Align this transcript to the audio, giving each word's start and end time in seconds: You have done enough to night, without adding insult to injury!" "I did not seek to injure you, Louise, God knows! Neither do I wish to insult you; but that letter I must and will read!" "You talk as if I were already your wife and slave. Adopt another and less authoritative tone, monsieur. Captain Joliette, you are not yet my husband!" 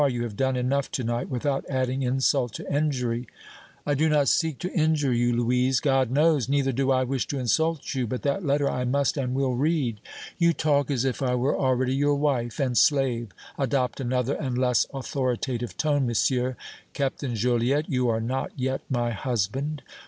You 0.09 0.23
have 0.23 0.35
done 0.35 0.55
enough 0.55 0.89
to 0.93 1.03
night, 1.03 1.29
without 1.29 1.63
adding 1.69 2.01
insult 2.01 2.53
to 2.55 2.67
injury!" 2.75 3.27
"I 3.85 3.93
did 3.93 4.09
not 4.09 4.29
seek 4.29 4.57
to 4.57 4.73
injure 4.73 5.13
you, 5.13 5.31
Louise, 5.31 5.79
God 5.79 6.09
knows! 6.09 6.49
Neither 6.49 6.71
do 6.71 6.89
I 6.89 7.03
wish 7.03 7.27
to 7.27 7.37
insult 7.37 7.93
you; 7.93 8.07
but 8.07 8.23
that 8.23 8.43
letter 8.43 8.67
I 8.67 8.83
must 8.83 9.15
and 9.15 9.35
will 9.35 9.53
read!" 9.53 9.99
"You 10.39 10.53
talk 10.53 10.89
as 10.89 11.05
if 11.05 11.21
I 11.21 11.35
were 11.35 11.55
already 11.55 11.93
your 11.93 12.15
wife 12.15 12.59
and 12.59 12.75
slave. 12.75 13.29
Adopt 13.59 13.99
another 13.99 14.33
and 14.33 14.57
less 14.57 14.87
authoritative 14.91 15.77
tone, 15.77 16.07
monsieur. 16.07 16.55
Captain 16.93 17.35
Joliette, 17.35 17.87
you 17.87 18.09
are 18.09 18.19
not 18.21 18.49
yet 18.55 18.81
my 18.89 19.11
husband!" 19.11 19.83